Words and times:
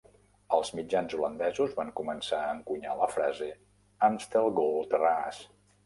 Els 0.55 0.71
mitjans 0.77 1.13
holandesos 1.17 1.75
van 1.81 1.93
començar 2.01 2.41
a 2.47 2.55
encunyar 2.55 2.97
la 3.03 3.13
frase 3.15 3.53
"Amstel 4.11 4.53
Gold 4.63 5.03
Raas". 5.07 5.49